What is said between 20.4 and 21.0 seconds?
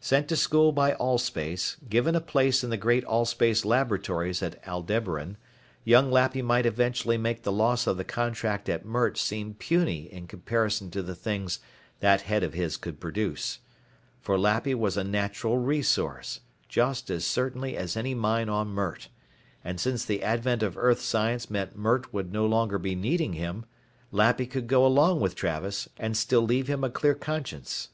of